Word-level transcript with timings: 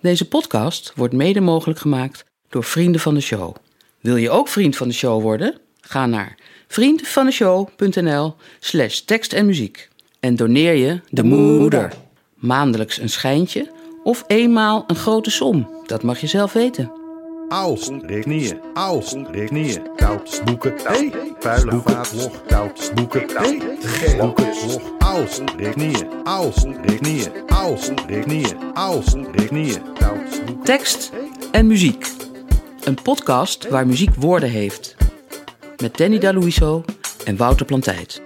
Deze 0.00 0.28
podcast 0.28 0.92
wordt 0.96 1.14
mede 1.14 1.40
mogelijk 1.40 1.78
gemaakt 1.78 2.24
door 2.48 2.64
vrienden 2.64 3.00
van 3.00 3.14
de 3.14 3.20
show. 3.20 3.54
Wil 4.00 4.16
je 4.16 4.30
ook 4.30 4.48
vriend 4.48 4.76
van 4.76 4.88
de 4.88 4.94
show 4.94 5.22
worden? 5.22 5.58
Ga 5.80 6.06
naar 6.06 6.38
vriendvandeshow.nl 6.68 8.34
slash 8.60 8.98
tekst 8.98 9.32
en 9.32 9.46
muziek 9.46 9.88
en 10.20 10.36
doneer 10.36 10.74
je 10.74 11.00
de 11.10 11.22
moeder. 11.22 11.92
Maandelijks 12.34 12.98
een 12.98 13.10
schijntje 13.10 13.70
of 14.04 14.24
eenmaal 14.26 14.84
een 14.86 14.96
grote 14.96 15.30
som. 15.30 15.68
Dat 15.86 16.02
mag 16.02 16.20
je 16.20 16.26
zelf 16.26 16.52
weten. 16.52 16.99
Als, 17.50 17.90
knieën, 18.06 18.60
als, 18.74 19.16
knieën, 19.32 19.82
koud, 19.96 20.42
boeken, 20.44 20.74
hey, 20.82 21.12
vuile 21.38 21.80
vaat, 21.84 22.12
log, 22.12 22.46
koud, 22.46 22.92
boeken, 22.94 23.24
hey, 23.34 23.58
boeken, 24.18 24.56
log, 24.66 24.80
als, 24.98 25.40
knieën, 25.56 26.24
als, 26.24 26.64
knieën, 26.98 27.32
als, 27.48 27.90
knieën, 28.06 28.74
als, 28.74 29.14
knieën, 29.48 29.82
koud. 29.98 30.64
Tekst 30.64 31.12
en 31.50 31.66
muziek. 31.66 32.06
Een 32.84 33.02
podcast 33.02 33.68
waar 33.68 33.86
muziek 33.86 34.14
woorden 34.14 34.50
heeft. 34.50 34.96
Met 35.82 35.96
Danny 35.96 36.18
Daluiso 36.18 36.84
en 37.24 37.36
Wouter 37.36 37.66
Plantijt. 37.66 38.22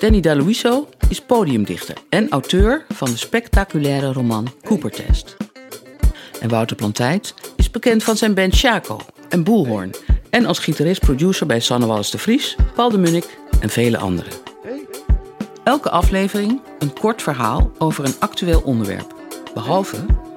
Danny 0.00 0.20
Daluiso 0.20 0.88
is 1.08 1.20
podiumdichter 1.20 1.96
en 2.08 2.30
auteur 2.30 2.84
van 2.88 3.10
de 3.10 3.16
spectaculaire 3.16 4.12
roman 4.12 4.48
Coopertest. 4.64 5.36
En 6.40 6.48
Wouter 6.48 6.76
Plantijt 6.76 7.34
is 7.51 7.51
bekend 7.72 8.04
van 8.04 8.16
zijn 8.16 8.34
band 8.34 8.54
Chaco 8.54 9.00
en 9.28 9.44
Boelhoorn 9.44 9.90
en 10.30 10.46
als 10.46 10.58
gitarist-producer 10.58 11.46
bij 11.46 11.60
Sanne 11.60 11.86
Wallis 11.86 12.10
de 12.10 12.18
Vries, 12.18 12.56
Paul 12.74 12.90
de 12.90 12.98
Munnik 12.98 13.38
en 13.60 13.68
vele 13.70 13.98
anderen. 13.98 14.32
Elke 15.64 15.90
aflevering 15.90 16.60
een 16.78 16.92
kort 16.92 17.22
verhaal 17.22 17.70
over 17.78 18.04
een 18.04 18.14
actueel 18.18 18.60
onderwerp, 18.60 19.14
behalve 19.54 19.96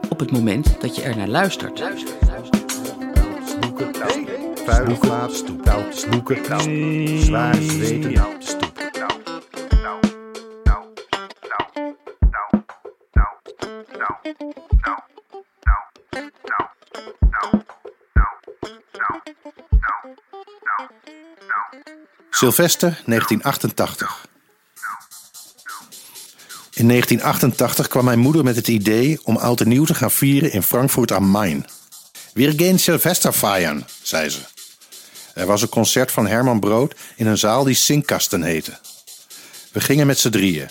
op 0.09 0.19
het 0.19 0.31
moment 0.31 0.81
dat 0.81 0.95
je 0.95 1.01
er 1.01 1.17
naar 1.17 1.27
luistert. 1.27 1.83
Zwaar 7.19 7.55
zweten, 7.55 8.35
stoep. 8.39 8.65
Sylvester 22.29 23.01
1988. 23.05 24.27
In 26.73 26.87
1988 26.87 27.87
kwam 27.87 28.05
mijn 28.05 28.19
moeder 28.19 28.43
met 28.43 28.55
het 28.55 28.67
idee 28.67 29.19
om 29.23 29.37
oud 29.37 29.61
en 29.61 29.67
nieuw 29.67 29.85
te 29.85 29.93
gaan 29.93 30.11
vieren 30.11 30.51
in 30.51 30.63
Frankfurt 30.63 31.11
am 31.11 31.29
Main. 31.29 31.65
Wir 32.33 32.53
gehen 32.55 32.79
Sylvester 32.79 33.33
feiern, 33.33 33.85
zei 34.01 34.29
ze. 34.29 34.39
Er 35.33 35.45
was 35.45 35.61
een 35.61 35.69
concert 35.69 36.11
van 36.11 36.27
Herman 36.27 36.59
Brood 36.59 36.95
in 37.15 37.27
een 37.27 37.37
zaal 37.37 37.63
die 37.63 37.75
Sinkkasten 37.75 38.43
heette. 38.43 38.79
We 39.71 39.81
gingen 39.81 40.07
met 40.07 40.19
z'n 40.19 40.29
drieën. 40.29 40.69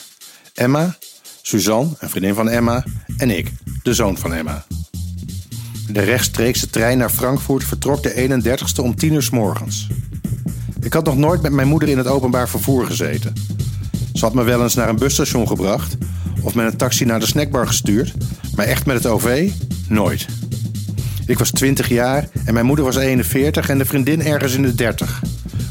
Emma, 0.55 0.97
Suzanne, 1.43 1.97
een 1.99 2.11
vriendin 2.11 2.35
van 2.35 2.49
Emma, 2.49 2.85
en 3.17 3.31
ik, 3.31 3.51
de 3.83 3.95
zoon 3.95 4.19
van 4.19 4.35
Emma. 4.35 4.67
De 5.95 6.01
rechtstreekse 6.01 6.71
trein 6.71 6.99
naar 6.99 7.11
Frankfurt 7.11 7.65
vertrok 7.65 8.03
de 8.03 8.43
31ste 8.43 8.83
om 8.83 8.95
10 8.95 9.13
uur 9.13 9.23
s 9.23 9.31
morgens. 9.31 9.89
Ik 10.81 10.93
had 10.93 11.05
nog 11.05 11.17
nooit 11.17 11.43
met 11.43 11.53
mijn 11.53 11.69
moeder 11.69 11.89
in 11.89 11.99
het 11.99 12.07
openbaar 12.07 12.49
vervoer 12.49 12.87
gezeten. 12.87 13.33
Ze 14.13 14.25
had 14.25 14.35
me 14.35 14.43
wel 14.43 14.63
eens 14.63 14.75
naar 14.75 14.89
een 14.89 14.99
busstation 14.99 15.49
gebracht 15.49 15.97
of 16.41 16.55
met 16.55 16.73
een 16.73 16.77
taxi 16.77 17.05
naar 17.05 17.21
de 17.21 17.27
snackbar 17.27 17.67
gestuurd, 17.67 18.15
maar 18.57 18.67
echt 18.67 18.87
met 18.87 18.97
het 18.97 19.07
OV 19.07 19.51
nooit. 19.89 20.27
Ik 21.27 21.39
was 21.39 21.51
20 21.51 21.89
jaar 21.89 22.29
en 22.45 22.55
mijn 22.55 22.67
moeder 22.67 22.85
was 22.85 22.97
41 22.97 23.69
en 23.69 23.79
de 23.79 23.85
vriendin 23.85 24.23
ergens 24.23 24.55
in 24.55 24.63
de 24.63 24.75
30. 24.75 25.23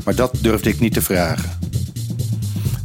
Maar 0.03 0.16
dat 0.16 0.38
durfde 0.41 0.69
ik 0.69 0.79
niet 0.79 0.94
te 0.94 1.01
vragen. 1.01 1.49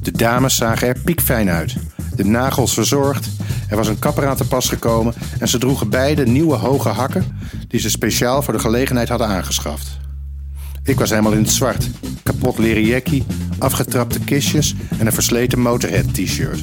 De 0.03 0.13
dames 0.13 0.57
zagen 0.57 0.89
er 0.89 0.99
piekfijn 1.05 1.51
uit. 1.51 1.75
De 2.15 2.25
nagels 2.25 2.75
verzorgd. 2.75 3.29
Er 3.69 3.77
was 3.77 3.89
een 3.89 3.99
kapper 3.99 4.27
aan 4.27 4.37
te 4.37 4.47
pas 4.47 4.69
gekomen 4.69 5.15
en 5.39 5.49
ze 5.49 5.59
droegen 5.59 5.91
beide 5.91 6.27
nieuwe 6.27 6.57
hoge 6.57 6.89
hakken 6.89 7.39
die 7.69 7.81
ze 7.81 7.91
speciaal 7.91 8.43
voor 8.43 8.53
de 8.53 8.61
gelegenheid 8.61 9.09
hadden 9.09 9.27
aangeschaft. 9.27 9.99
Ik 10.83 10.99
was 10.99 11.11
helemaal 11.11 11.33
in 11.33 11.43
het 11.43 11.51
zwart. 11.51 11.91
Kapot 12.23 12.59
leren 12.59 13.25
afgetrapte 13.59 14.21
kistjes 14.21 14.75
en 14.99 15.07
een 15.07 15.13
versleten 15.13 15.61
Motorhead 15.61 16.15
t-shirt. 16.15 16.63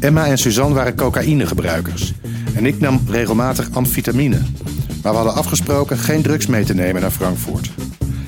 Emma 0.00 0.26
en 0.26 0.38
Suzanne 0.38 0.74
waren 0.74 0.94
cocaïnegebruikers. 0.94 2.12
En 2.54 2.66
ik 2.66 2.80
nam 2.80 3.00
regelmatig 3.08 3.68
amfetamine. 3.72 4.40
Maar 5.02 5.12
we 5.12 5.18
hadden 5.18 5.34
afgesproken 5.34 5.98
geen 5.98 6.22
drugs 6.22 6.46
mee 6.46 6.64
te 6.64 6.74
nemen 6.74 7.00
naar 7.00 7.10
Frankfurt. 7.10 7.70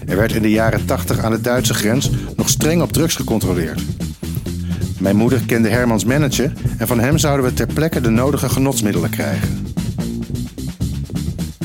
Er 0.07 0.17
werd 0.17 0.33
in 0.33 0.43
de 0.43 0.51
jaren 0.51 0.85
80 0.85 1.19
aan 1.19 1.31
de 1.31 1.41
Duitse 1.41 1.75
grens 1.75 2.11
nog 2.37 2.49
streng 2.49 2.83
op 2.83 2.93
drugs 2.93 3.17
gecontroleerd. 3.17 3.83
Mijn 4.99 5.17
moeder 5.17 5.41
kende 5.47 5.69
Hermans 5.69 6.05
manager 6.05 6.53
en 6.79 6.87
van 6.87 7.01
hem 7.01 7.19
zouden 7.19 7.47
we 7.47 7.55
ter 7.55 7.67
plekke 7.67 8.01
de 8.01 8.09
nodige 8.09 8.49
genotsmiddelen 8.49 9.11
krijgen. 9.11 9.67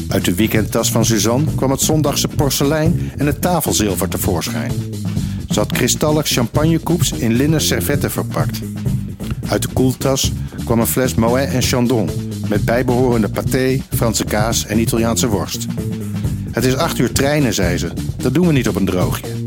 Uit 0.07 0.25
de 0.25 0.35
weekendtas 0.35 0.91
van 0.91 1.05
Suzanne 1.05 1.45
kwam 1.55 1.71
het 1.71 1.81
zondagse 1.81 2.27
porselein 2.27 3.11
en 3.17 3.25
het 3.25 3.41
tafelzilver 3.41 4.09
tevoorschijn. 4.09 4.71
Ze 5.49 5.59
had 5.59 5.71
kristallig 5.71 6.27
champagnekoeps 6.27 7.11
in 7.11 7.33
linnen 7.33 7.61
servetten 7.61 8.11
verpakt. 8.11 8.59
Uit 9.47 9.61
de 9.61 9.67
koeltas 9.73 10.31
kwam 10.65 10.79
een 10.79 10.87
fles 10.87 11.15
Moet 11.15 11.37
en 11.37 11.61
Chandon 11.61 12.09
met 12.49 12.65
bijbehorende 12.65 13.29
paté, 13.29 13.81
Franse 13.89 14.23
kaas 14.23 14.65
en 14.65 14.79
Italiaanse 14.79 15.27
worst. 15.27 15.65
Het 16.51 16.65
is 16.65 16.75
acht 16.75 16.99
uur 16.99 17.11
treinen, 17.11 17.53
zei 17.53 17.77
ze. 17.77 17.91
Dat 18.17 18.33
doen 18.33 18.47
we 18.47 18.53
niet 18.53 18.67
op 18.67 18.75
een 18.75 18.85
droogje. 18.85 19.42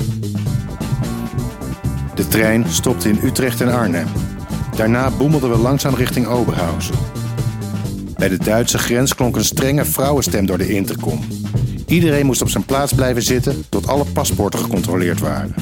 Trein 2.36 2.64
stopte 2.68 3.08
in 3.08 3.20
Utrecht 3.22 3.60
en 3.60 3.72
Arnhem. 3.72 4.06
Daarna 4.76 5.10
boemelden 5.10 5.50
we 5.50 5.56
langzaam 5.56 5.94
richting 5.94 6.26
Oberhausen. 6.26 6.94
Bij 8.16 8.28
de 8.28 8.36
Duitse 8.38 8.78
grens 8.78 9.14
klonk 9.14 9.36
een 9.36 9.44
strenge 9.44 9.84
vrouwenstem 9.84 10.46
door 10.46 10.58
de 10.58 10.68
intercom. 10.68 11.20
Iedereen 11.86 12.26
moest 12.26 12.42
op 12.42 12.48
zijn 12.48 12.64
plaats 12.64 12.92
blijven 12.92 13.22
zitten 13.22 13.64
tot 13.68 13.88
alle 13.88 14.04
paspoorten 14.04 14.58
gecontroleerd 14.58 15.20
waren. 15.20 15.54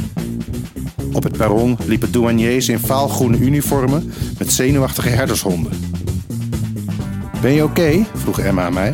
Op 1.12 1.22
het 1.22 1.36
perron 1.36 1.78
liepen 1.86 2.12
douaniers 2.12 2.68
in 2.68 2.78
vaalgroene 2.78 3.38
uniformen 3.38 4.12
met 4.38 4.52
zenuwachtige 4.52 5.08
herdershonden. 5.08 5.72
Ben 7.40 7.52
je 7.52 7.64
oké? 7.64 8.06
vroeg 8.14 8.38
Emma 8.38 8.64
aan 8.64 8.72
mij. 8.72 8.92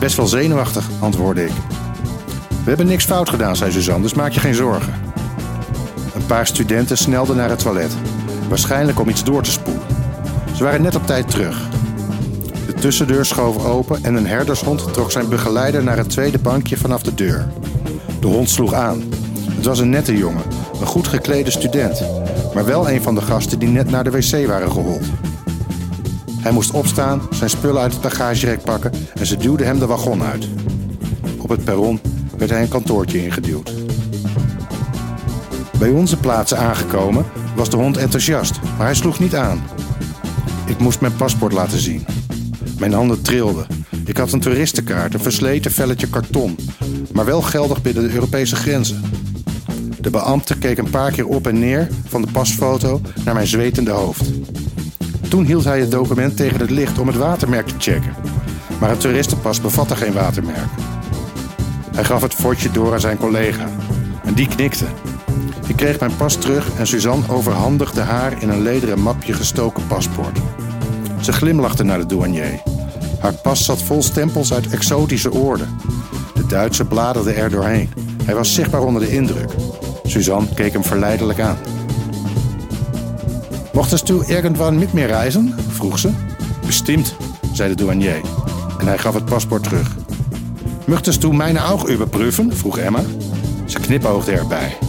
Best 0.00 0.16
wel 0.16 0.26
zenuwachtig, 0.26 0.88
antwoordde 1.00 1.44
ik. 1.44 1.54
We 2.48 2.68
hebben 2.68 2.86
niks 2.86 3.04
fout 3.04 3.28
gedaan, 3.28 3.56
zei 3.56 3.72
Suzanne, 3.72 4.02
dus 4.02 4.14
maak 4.14 4.32
je 4.32 4.40
geen 4.40 4.54
zorgen. 4.54 5.07
Paar 6.28 6.46
studenten 6.46 6.98
snelden 6.98 7.36
naar 7.36 7.48
het 7.48 7.58
toilet, 7.58 7.96
waarschijnlijk 8.48 9.00
om 9.00 9.08
iets 9.08 9.24
door 9.24 9.42
te 9.42 9.50
spoelen. 9.50 9.82
Ze 10.54 10.64
waren 10.64 10.82
net 10.82 10.94
op 10.94 11.06
tijd 11.06 11.30
terug. 11.30 11.68
De 12.66 12.74
tussendeur 12.74 13.24
schoof 13.24 13.64
open 13.64 14.04
en 14.04 14.14
een 14.14 14.26
herdershond 14.26 14.92
trok 14.92 15.10
zijn 15.10 15.28
begeleider 15.28 15.84
naar 15.84 15.96
het 15.96 16.10
tweede 16.10 16.38
bankje 16.38 16.76
vanaf 16.76 17.02
de 17.02 17.14
deur. 17.14 17.46
De 18.20 18.26
hond 18.26 18.50
sloeg 18.50 18.72
aan. 18.72 19.02
Het 19.50 19.64
was 19.64 19.78
een 19.78 19.90
nette 19.90 20.16
jongen, 20.16 20.42
een 20.80 20.86
goed 20.86 21.08
geklede 21.08 21.50
student, 21.50 22.02
maar 22.54 22.64
wel 22.64 22.90
een 22.90 23.02
van 23.02 23.14
de 23.14 23.22
gasten 23.22 23.58
die 23.58 23.68
net 23.68 23.90
naar 23.90 24.04
de 24.04 24.10
wc 24.10 24.46
waren 24.46 24.72
gehold. 24.72 25.04
Hij 26.40 26.52
moest 26.52 26.70
opstaan, 26.70 27.20
zijn 27.30 27.50
spullen 27.50 27.82
uit 27.82 27.92
het 27.92 28.02
bagagerek 28.02 28.62
pakken 28.62 28.92
en 29.14 29.26
ze 29.26 29.36
duwden 29.36 29.66
hem 29.66 29.78
de 29.78 29.86
wagon 29.86 30.22
uit. 30.22 30.48
Op 31.38 31.48
het 31.48 31.64
perron 31.64 32.00
werd 32.36 32.50
hij 32.50 32.62
een 32.62 32.68
kantoortje 32.68 33.24
ingeduwd. 33.24 33.77
Bij 35.78 35.90
onze 35.90 36.16
plaatsen 36.16 36.58
aangekomen 36.58 37.24
was 37.56 37.70
de 37.70 37.76
hond 37.76 37.96
enthousiast, 37.96 38.60
maar 38.76 38.86
hij 38.86 38.94
sloeg 38.94 39.18
niet 39.18 39.34
aan. 39.34 39.62
Ik 40.66 40.78
moest 40.78 41.00
mijn 41.00 41.16
paspoort 41.16 41.52
laten 41.52 41.78
zien. 41.78 42.06
Mijn 42.78 42.92
handen 42.92 43.22
trilden. 43.22 43.66
Ik 44.04 44.16
had 44.16 44.32
een 44.32 44.40
toeristenkaart, 44.40 45.14
een 45.14 45.20
versleten 45.20 45.70
velletje 45.70 46.08
karton, 46.08 46.58
maar 47.12 47.24
wel 47.24 47.42
geldig 47.42 47.82
binnen 47.82 48.02
de 48.02 48.14
Europese 48.14 48.56
grenzen. 48.56 49.02
De 50.00 50.10
beambte 50.10 50.58
keek 50.58 50.78
een 50.78 50.90
paar 50.90 51.10
keer 51.10 51.26
op 51.26 51.46
en 51.46 51.58
neer 51.58 51.88
van 52.06 52.22
de 52.22 52.32
pasfoto 52.32 53.00
naar 53.24 53.34
mijn 53.34 53.46
zwetende 53.46 53.90
hoofd. 53.90 54.30
Toen 55.28 55.44
hield 55.44 55.64
hij 55.64 55.80
het 55.80 55.90
document 55.90 56.36
tegen 56.36 56.60
het 56.60 56.70
licht 56.70 56.98
om 56.98 57.06
het 57.06 57.16
watermerk 57.16 57.66
te 57.66 57.74
checken. 57.78 58.14
Maar 58.80 58.90
een 58.90 58.98
toeristenpas 58.98 59.60
bevatte 59.60 59.96
geen 59.96 60.12
watermerk. 60.12 60.68
Hij 61.94 62.04
gaf 62.04 62.22
het 62.22 62.34
fotje 62.34 62.70
door 62.70 62.92
aan 62.92 63.00
zijn 63.00 63.18
collega. 63.18 63.68
En 64.24 64.34
die 64.34 64.48
knikte. 64.48 64.86
Ik 65.68 65.76
kreeg 65.76 66.00
mijn 66.00 66.16
pas 66.16 66.36
terug 66.36 66.78
en 66.78 66.86
Suzanne 66.86 67.28
overhandigde 67.28 68.00
haar 68.00 68.42
in 68.42 68.48
een 68.48 68.62
lederen 68.62 69.00
mapje 69.00 69.32
gestoken 69.32 69.86
paspoort. 69.86 70.38
Ze 71.20 71.32
glimlachte 71.32 71.82
naar 71.82 71.98
de 71.98 72.06
douanier. 72.06 72.62
Haar 73.20 73.32
pas 73.32 73.64
zat 73.64 73.82
vol 73.82 74.02
stempels 74.02 74.52
uit 74.52 74.68
exotische 74.68 75.32
oorden. 75.32 75.76
De 76.34 76.46
Duitse 76.46 76.84
bladerde 76.84 77.32
er 77.32 77.50
doorheen. 77.50 77.90
Hij 78.24 78.34
was 78.34 78.54
zichtbaar 78.54 78.82
onder 78.82 79.02
de 79.02 79.10
indruk. 79.10 79.50
Suzanne 80.04 80.54
keek 80.54 80.72
hem 80.72 80.84
verleidelijk 80.84 81.40
aan. 81.40 81.58
Mochtest 83.72 84.06
du 84.06 84.24
irgendwann 84.26 84.78
mit 84.78 84.92
mir 84.92 85.06
reizen? 85.06 85.54
vroeg 85.68 85.98
ze. 85.98 86.10
Bestimmt, 86.66 87.16
zei 87.52 87.68
de 87.68 87.74
douanier. 87.74 88.20
En 88.78 88.86
hij 88.86 88.98
gaf 88.98 89.14
het 89.14 89.24
paspoort 89.24 89.62
terug. 89.62 89.96
Möchtest 90.84 91.20
du 91.20 91.32
meine 91.32 91.60
auch 91.60 91.88
überprüfen? 91.88 92.56
vroeg 92.56 92.78
Emma. 92.78 93.02
Ze 93.64 93.80
knipoogde 93.80 94.32
erbij. 94.32 94.87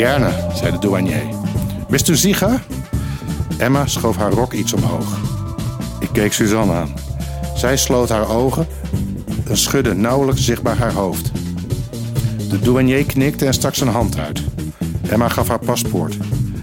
Gerne, 0.00 0.30
zei 0.54 0.72
de 0.72 0.78
douanier. 0.78 1.22
Bist 1.88 2.08
u 2.08 2.16
sicher? 2.16 2.62
Emma 3.58 3.86
schoof 3.86 4.16
haar 4.16 4.32
rok 4.32 4.52
iets 4.52 4.72
omhoog. 4.72 5.18
Ik 5.98 6.08
keek 6.12 6.32
Suzanne 6.32 6.72
aan. 6.72 6.94
Zij 7.54 7.76
sloot 7.76 8.08
haar 8.08 8.28
ogen 8.28 8.66
en 9.48 9.56
schudde 9.56 9.94
nauwelijks 9.94 10.44
zichtbaar 10.44 10.76
haar 10.76 10.92
hoofd. 10.92 11.30
De 12.48 12.58
douanier 12.58 13.04
knikte 13.04 13.46
en 13.46 13.54
stak 13.54 13.74
zijn 13.74 13.90
hand 13.90 14.18
uit. 14.18 14.42
Emma 15.08 15.28
gaf 15.28 15.48
haar 15.48 15.64
paspoort. 15.64 16.16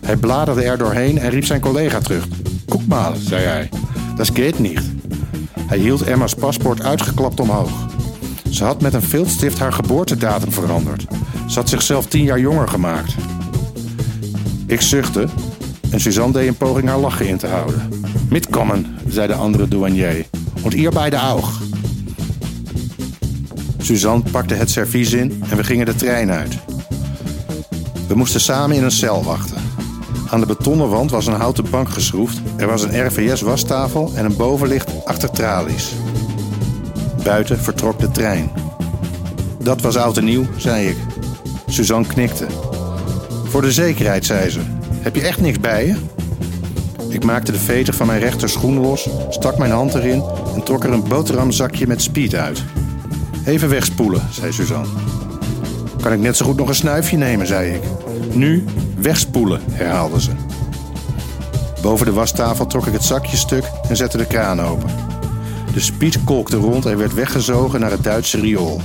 Hij 0.06 0.16
bladerde 0.16 0.64
er 0.64 0.78
doorheen 0.78 1.20
en 1.20 1.30
riep 1.30 1.46
zijn 1.46 1.62
collega 1.62 2.00
terug. 2.00 2.28
Guck 2.68 2.88
mal, 2.88 3.16
zei 3.16 3.46
hij. 3.46 3.70
Dat 4.16 4.30
geht 4.34 4.60
niet. 4.60 4.82
Hij 5.60 5.78
hield 5.78 6.02
Emma's 6.02 6.34
paspoort 6.34 6.84
uitgeklapt 6.84 7.40
omhoog. 7.40 7.87
Ze 8.50 8.64
had 8.64 8.82
met 8.82 8.94
een 8.94 9.02
viltstift 9.02 9.60
haar 9.60 9.74
geboortedatum 9.74 10.52
veranderd. 10.52 11.06
Ze 11.48 11.60
had 11.60 11.70
zichzelf 11.70 12.06
tien 12.06 12.24
jaar 12.24 12.40
jonger 12.40 12.68
gemaakt. 12.68 13.16
Ik 14.66 14.82
zuchtte 14.82 15.28
en 15.90 16.00
Suzanne 16.00 16.34
deed 16.34 16.48
een 16.48 16.58
poging 16.58 16.88
haar 16.88 17.00
lachen 17.00 17.28
in 17.28 17.38
te 17.38 17.48
houden. 17.48 17.90
Mitkommen, 18.30 18.86
zei 19.08 19.28
de 19.28 19.34
andere 19.34 19.68
douanier. 19.68 20.26
Und 20.62 20.74
ihr 20.74 20.92
beide 20.92 21.18
auch. 21.18 21.50
Suzanne 23.78 24.24
pakte 24.32 24.54
het 24.54 24.70
servies 24.70 25.14
in 25.14 25.44
en 25.50 25.58
we 25.58 25.64
gingen 25.64 25.86
de 25.86 25.96
trein 25.96 26.32
uit. 26.32 26.58
We 28.08 28.16
moesten 28.16 28.42
samen 28.42 28.76
in 28.76 28.84
een 28.84 28.92
cel 28.92 29.24
wachten. 29.24 29.58
Aan 30.30 30.40
de 30.40 30.46
betonnen 30.46 30.90
wand 30.90 31.12
was 31.12 31.28
een 31.28 31.34
houten 31.34 31.70
bank 31.70 31.90
geschroefd. 31.90 32.42
Er 32.58 32.68
was 32.68 32.84
een 32.84 33.08
RVS-wastafel 33.08 34.12
en 34.16 34.26
een 34.26 34.36
bovenlicht 34.36 35.06
achter 35.06 35.32
tralies. 35.32 35.94
Buiten 37.28 37.60
vertrok 37.60 38.00
de 38.00 38.12
trein. 38.12 38.52
Dat 39.60 39.82
was 39.82 39.98
oud 39.98 40.18
en 40.18 40.26
nieuw, 40.26 40.46
zei 40.58 40.88
ik. 40.88 40.98
Suzanne 41.66 42.08
knikte. 42.08 42.46
Voor 43.44 43.62
de 43.62 43.72
zekerheid, 43.72 44.26
zei 44.26 44.50
ze. 44.50 44.60
Heb 44.92 45.16
je 45.16 45.22
echt 45.22 45.42
niks 45.42 45.60
bij 45.60 45.88
je? 45.88 45.96
Ik 47.10 47.24
maakte 47.24 47.52
de 47.52 47.58
veter 47.60 47.94
van 47.94 48.08
mijn 48.08 48.20
rechterschoen 48.20 48.80
los, 48.80 49.10
stak 49.30 49.58
mijn 49.58 49.72
hand 49.72 49.94
erin 49.94 50.24
en 50.56 50.64
trok 50.64 50.84
er 50.84 50.92
een 50.92 51.08
boterhamzakje 51.08 51.88
met 51.88 52.02
speed 52.02 52.36
uit. 52.36 52.64
Even 53.46 53.70
wegspoelen, 53.70 54.22
zei 54.32 54.52
Suzanne. 54.52 54.88
Kan 56.02 56.14
ik 56.14 56.20
net 56.20 56.38
zo 56.38 56.46
goed 56.46 56.58
nog 56.58 56.68
een 56.68 56.76
snuifje 56.76 57.18
nemen, 57.18 57.48
zei 57.48 57.74
ik. 57.74 57.82
Nu 58.34 58.64
wegspoelen, 58.98 59.62
herhaalde 59.72 60.22
ze. 60.22 60.32
Boven 61.82 62.06
de 62.06 62.14
wastafel 62.14 62.68
trok 62.68 62.88
ik 62.88 62.94
het 62.94 63.04
zakje 63.04 63.38
stuk 63.38 63.64
en 63.90 63.96
zette 63.96 64.18
de 64.18 64.26
kraan 64.26 64.62
open. 64.62 65.07
De 65.78 65.84
speed 65.84 66.24
kolkte 66.24 66.58
rond 66.58 66.86
en 66.86 66.98
werd 66.98 67.14
weggezogen 67.14 67.80
naar 67.80 67.92
het 67.92 68.04
Duitse 68.04 68.40
riool. 68.40 68.82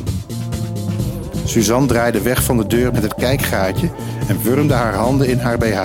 Suzanne 1.44 1.86
draaide 1.86 2.22
weg 2.22 2.42
van 2.42 2.56
de 2.56 2.66
deur 2.66 2.92
met 2.92 3.02
het 3.02 3.14
kijkgaatje 3.14 3.90
en 4.28 4.42
wurmde 4.42 4.74
haar 4.74 4.94
handen 4.94 5.28
in 5.28 5.38
haar 5.38 5.58
BH. 5.58 5.80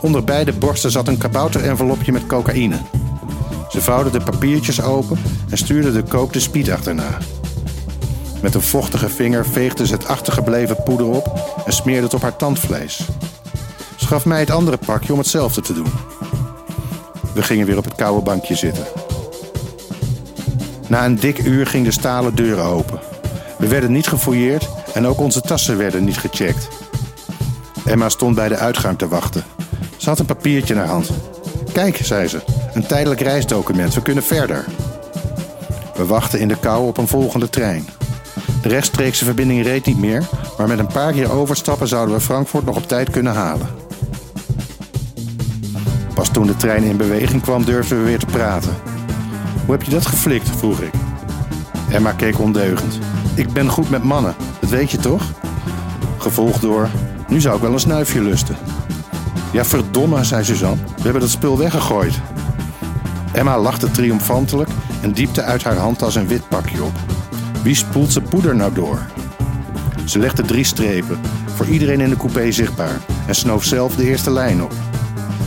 Onder 0.00 0.24
beide 0.24 0.52
borsten 0.52 0.90
zat 0.90 1.08
een 1.08 1.18
kabouterenvelopje 1.18 2.12
met 2.12 2.26
cocaïne. 2.26 2.76
Ze 3.68 3.80
vouwde 3.80 4.10
de 4.10 4.20
papiertjes 4.20 4.82
open 4.82 5.18
en 5.50 5.58
stuurde 5.58 5.92
de 5.92 6.02
kookte 6.02 6.40
speed 6.40 6.70
achterna. 6.70 7.18
Met 8.42 8.54
een 8.54 8.62
vochtige 8.62 9.08
vinger 9.08 9.46
veegde 9.46 9.86
ze 9.86 9.92
het 9.92 10.06
achtergebleven 10.06 10.82
poeder 10.82 11.06
op 11.06 11.60
en 11.66 11.72
smeerde 11.72 12.02
het 12.02 12.14
op 12.14 12.22
haar 12.22 12.36
tandvlees. 12.36 13.08
Ze 13.96 14.06
gaf 14.06 14.24
mij 14.24 14.40
het 14.40 14.50
andere 14.50 14.78
pakje 14.86 15.12
om 15.12 15.18
hetzelfde 15.18 15.60
te 15.60 15.72
doen. 15.72 15.92
We 17.34 17.42
gingen 17.42 17.66
weer 17.66 17.78
op 17.78 17.84
het 17.84 17.94
koude 17.94 18.22
bankje 18.22 18.54
zitten. 18.54 18.99
Na 20.90 21.04
een 21.04 21.18
dik 21.18 21.38
uur 21.38 21.66
ging 21.66 21.84
de 21.84 21.90
stalen 21.90 22.34
deur 22.34 22.58
open. 22.58 23.00
We 23.58 23.68
werden 23.68 23.92
niet 23.92 24.06
gefouilleerd 24.06 24.68
en 24.94 25.06
ook 25.06 25.20
onze 25.20 25.40
tassen 25.40 25.76
werden 25.76 26.04
niet 26.04 26.18
gecheckt. 26.18 26.68
Emma 27.84 28.08
stond 28.08 28.34
bij 28.34 28.48
de 28.48 28.56
uitgang 28.56 28.98
te 28.98 29.08
wachten. 29.08 29.44
Ze 29.96 30.08
had 30.08 30.18
een 30.18 30.26
papiertje 30.26 30.74
in 30.74 30.80
haar 30.80 30.88
hand. 30.88 31.10
Kijk, 31.72 31.96
zei 31.96 32.28
ze, 32.28 32.40
een 32.74 32.86
tijdelijk 32.86 33.20
reisdocument, 33.20 33.94
we 33.94 34.02
kunnen 34.02 34.22
verder. 34.22 34.64
We 35.94 36.06
wachten 36.06 36.40
in 36.40 36.48
de 36.48 36.58
kou 36.58 36.86
op 36.86 36.98
een 36.98 37.08
volgende 37.08 37.48
trein. 37.48 37.88
De 38.62 38.68
rechtstreekse 38.68 39.24
verbinding 39.24 39.62
reed 39.62 39.86
niet 39.86 39.98
meer, 39.98 40.28
maar 40.58 40.68
met 40.68 40.78
een 40.78 40.86
paar 40.86 41.12
keer 41.12 41.32
overstappen 41.32 41.88
zouden 41.88 42.14
we 42.14 42.20
Frankfurt 42.20 42.64
nog 42.64 42.76
op 42.76 42.88
tijd 42.88 43.10
kunnen 43.10 43.32
halen. 43.32 43.68
Pas 46.14 46.28
toen 46.28 46.46
de 46.46 46.56
trein 46.56 46.82
in 46.82 46.96
beweging 46.96 47.42
kwam, 47.42 47.64
durfden 47.64 47.98
we 47.98 48.04
weer 48.04 48.18
te 48.18 48.26
praten. 48.26 48.89
Hoe 49.70 49.78
heb 49.78 49.88
je 49.88 49.94
dat 49.94 50.06
geflikt? 50.06 50.48
vroeg 50.48 50.80
ik. 50.80 50.92
Emma 51.90 52.12
keek 52.12 52.38
ondeugend. 52.38 52.98
Ik 53.34 53.52
ben 53.52 53.68
goed 53.68 53.90
met 53.90 54.02
mannen, 54.02 54.34
dat 54.60 54.70
weet 54.70 54.90
je 54.90 54.96
toch? 54.96 55.22
Gevolgd 56.18 56.60
door, 56.60 56.88
nu 57.28 57.40
zou 57.40 57.56
ik 57.56 57.62
wel 57.62 57.72
een 57.72 57.80
snuifje 57.80 58.22
lusten. 58.22 58.56
Ja, 59.52 59.64
verdomme, 59.64 60.24
zei 60.24 60.44
Suzanne. 60.44 60.82
We 60.96 61.02
hebben 61.02 61.20
dat 61.20 61.30
spul 61.30 61.58
weggegooid. 61.58 62.20
Emma 63.32 63.58
lachte 63.58 63.90
triomfantelijk 63.90 64.70
en 65.00 65.12
diepte 65.12 65.42
uit 65.42 65.62
haar 65.62 65.76
handtas 65.76 66.14
een 66.14 66.28
wit 66.28 66.48
pakje 66.48 66.82
op. 66.82 66.94
Wie 67.62 67.74
spoelt 67.74 68.12
ze 68.12 68.20
poeder 68.20 68.56
nou 68.56 68.74
door? 68.74 68.98
Ze 70.04 70.18
legde 70.18 70.42
drie 70.42 70.64
strepen, 70.64 71.20
voor 71.54 71.66
iedereen 71.66 72.00
in 72.00 72.10
de 72.10 72.16
coupé 72.16 72.52
zichtbaar, 72.52 73.00
en 73.26 73.34
snoof 73.34 73.64
zelf 73.64 73.96
de 73.96 74.04
eerste 74.04 74.30
lijn 74.30 74.62
op. 74.62 74.72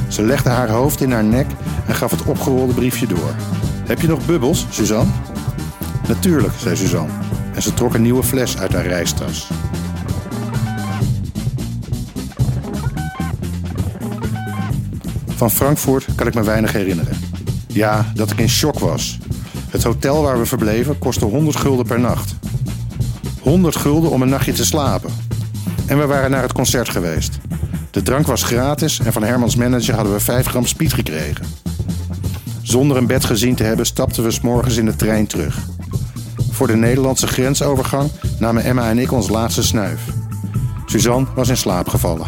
Ze 0.07 0.21
legde 0.21 0.49
haar 0.49 0.69
hoofd 0.69 1.01
in 1.01 1.11
haar 1.11 1.23
nek 1.23 1.47
en 1.87 1.95
gaf 1.95 2.11
het 2.11 2.23
opgerolde 2.23 2.73
briefje 2.73 3.07
door. 3.07 3.33
Heb 3.85 4.01
je 4.01 4.07
nog 4.07 4.25
bubbels, 4.25 4.65
Suzanne? 4.69 5.11
Natuurlijk, 6.07 6.53
zei 6.57 6.75
Suzanne. 6.75 7.11
En 7.53 7.61
ze 7.61 7.73
trok 7.73 7.93
een 7.93 8.01
nieuwe 8.01 8.23
fles 8.23 8.57
uit 8.57 8.73
haar 8.73 8.85
reistas. 8.85 9.49
Van 15.27 15.51
Frankfurt 15.51 16.15
kan 16.15 16.27
ik 16.27 16.33
me 16.33 16.43
weinig 16.43 16.71
herinneren. 16.71 17.17
Ja, 17.67 18.11
dat 18.15 18.31
ik 18.31 18.39
in 18.39 18.49
shock 18.49 18.79
was. 18.79 19.17
Het 19.69 19.83
hotel 19.83 20.21
waar 20.21 20.39
we 20.39 20.45
verbleven 20.45 20.99
kostte 20.99 21.25
100 21.25 21.55
gulden 21.55 21.85
per 21.85 21.99
nacht. 21.99 22.35
100 23.41 23.75
gulden 23.75 24.11
om 24.11 24.21
een 24.21 24.29
nachtje 24.29 24.53
te 24.53 24.65
slapen. 24.65 25.11
En 25.85 25.99
we 25.99 26.05
waren 26.05 26.31
naar 26.31 26.41
het 26.41 26.53
concert 26.53 26.89
geweest. 26.89 27.37
De 27.91 28.01
drank 28.01 28.27
was 28.27 28.43
gratis 28.43 28.99
en 28.99 29.13
van 29.13 29.23
Hermans 29.23 29.55
manager 29.55 29.95
hadden 29.95 30.13
we 30.13 30.19
5 30.19 30.47
gram 30.47 30.65
speed 30.65 30.93
gekregen. 30.93 31.62
Zonder 32.73 32.97
een 32.97 33.07
bed 33.07 33.25
gezien 33.25 33.55
te 33.55 33.63
hebben 33.63 33.85
stapten 33.85 34.23
we 34.23 34.31
s 34.31 34.41
morgens 34.41 34.77
in 34.77 34.85
de 34.85 34.95
trein 34.95 35.27
terug. 35.27 35.57
Voor 36.51 36.67
de 36.67 36.75
Nederlandse 36.75 37.27
grensovergang 37.27 38.11
namen 38.39 38.63
Emma 38.63 38.89
en 38.89 38.97
ik 38.97 39.11
ons 39.11 39.29
laatste 39.29 39.63
snuif. 39.63 40.01
Suzanne 40.85 41.27
was 41.35 41.49
in 41.49 41.57
slaap 41.57 41.87
gevallen. 41.87 42.27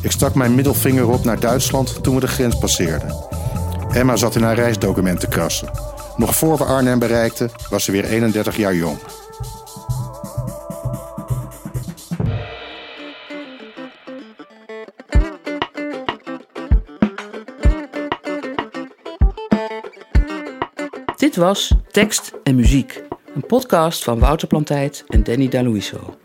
Ik 0.00 0.10
stak 0.10 0.34
mijn 0.34 0.54
middelvinger 0.54 1.08
op 1.08 1.24
naar 1.24 1.40
Duitsland 1.40 2.02
toen 2.02 2.14
we 2.14 2.20
de 2.20 2.26
grens 2.26 2.58
passeerden. 2.58 3.14
Emma 3.92 4.16
zat 4.16 4.36
in 4.36 4.42
haar 4.42 4.54
reisdocument 4.54 5.20
te 5.20 5.28
krassen. 5.28 5.70
Nog 6.16 6.36
voor 6.36 6.58
we 6.58 6.64
Arnhem 6.64 6.98
bereikten, 6.98 7.50
was 7.70 7.84
ze 7.84 7.92
weer 7.92 8.04
31 8.04 8.56
jaar 8.56 8.74
jong. 8.74 8.98
Dit 21.32 21.40
was 21.40 21.74
Tekst 21.90 22.32
en 22.42 22.54
Muziek, 22.54 23.02
een 23.34 23.46
podcast 23.46 24.04
van 24.04 24.18
Wouter 24.18 24.48
Plantijd 24.48 25.04
en 25.08 25.24
Danny 25.24 25.48
Daluiso. 25.48 26.16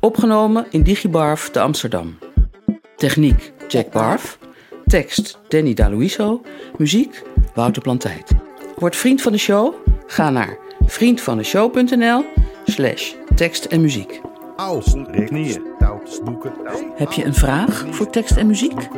Opgenomen 0.00 0.66
in 0.70 0.82
Digibarf 0.82 1.50
te 1.50 1.60
Amsterdam. 1.60 2.18
Techniek 2.96 3.52
Jack 3.66 3.90
Barf. 3.90 4.38
Tekst 4.86 5.38
Danny 5.48 5.74
Daluiso. 5.74 6.42
Muziek 6.78 7.22
Wouter 7.54 7.82
Plantijd. 7.82 8.32
Word 8.76 8.96
vriend 8.96 9.22
van 9.22 9.32
de 9.32 9.38
show? 9.38 9.74
Ga 10.06 10.30
naar 10.30 10.58
vriendvandeshow.nl 10.86 12.24
slash 12.64 13.12
tekst 13.34 13.64
en 13.64 13.80
muziek. 13.80 14.20
Heb 16.94 17.12
je 17.12 17.24
een 17.24 17.34
vraag 17.34 17.86
voor 17.90 18.10
tekst 18.10 18.36
en 18.36 18.46
muziek? 18.46 18.88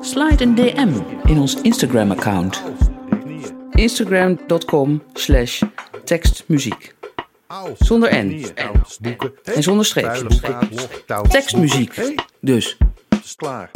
Slide 0.00 0.44
een 0.44 0.54
DM 0.54 0.92
in 1.24 1.38
ons 1.38 1.60
Instagram-account. 1.60 2.62
Instagram.com 3.74 5.02
slash 5.12 5.62
tekstmuziek. 6.04 6.94
Zonder 7.78 8.24
N. 8.24 8.44
En 9.44 9.62
zonder 9.62 9.84
streepjes. 9.84 10.40
Tekstmuziek. 11.28 11.94
Dus. 12.40 12.76
Klaar. 13.36 13.70